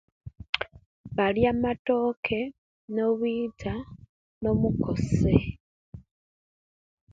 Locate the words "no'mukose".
4.41-5.33